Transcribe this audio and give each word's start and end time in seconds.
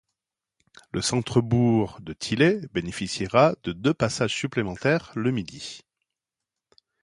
Le 0.93 0.99
centre-bourg 1.03 1.99
de 2.01 2.13
Tillé 2.13 2.61
bénéficiera 2.73 3.53
de 3.63 3.71
deux 3.71 3.93
passages 3.93 4.33
supplémentaires 4.33 5.11
le 5.13 5.29
midi. 5.29 5.81